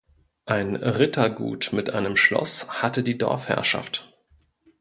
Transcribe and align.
Ein 0.47 0.77
Rittergut 0.77 1.73
mit 1.73 1.91
einem 1.91 2.15
Schloss 2.15 2.81
hatte 2.81 3.03
die 3.03 3.19
Dorfherrschaft. 3.19 4.11